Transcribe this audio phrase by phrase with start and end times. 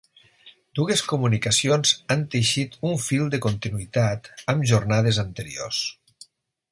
[0.77, 5.83] Dues comunicacions han teixit un fil de continuïtat amb jornades anteriors.